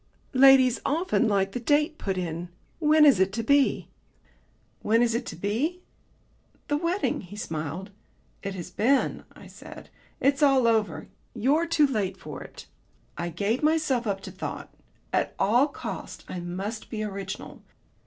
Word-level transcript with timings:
"Ladies 0.33 0.79
often 0.83 1.27
like 1.27 1.51
the 1.51 1.59
date 1.59 1.99
put 1.99 2.17
in. 2.17 2.49
When 2.79 3.05
is 3.05 3.19
it 3.19 3.31
to 3.33 3.43
be?" 3.43 3.87
"When 4.81 5.03
is 5.03 5.13
what 5.13 5.27
to 5.27 5.35
be?" 5.35 5.83
"The 6.69 6.77
wedding," 6.77 7.21
he 7.21 7.35
smiled. 7.35 7.91
"It 8.41 8.55
has 8.55 8.71
been," 8.71 9.25
I 9.35 9.45
said. 9.45 9.91
"It's 10.19 10.41
all 10.41 10.65
over. 10.65 11.07
You're 11.35 11.67
too 11.67 11.85
late 11.85 12.17
for 12.17 12.41
it." 12.41 12.65
I 13.15 13.29
gave 13.29 13.61
myself 13.61 14.07
up 14.07 14.21
to 14.21 14.31
thought. 14.31 14.73
At 15.13 15.35
all 15.37 15.67
costs 15.67 16.25
I 16.27 16.39
must 16.39 16.89
be 16.89 17.03
original. 17.03 17.61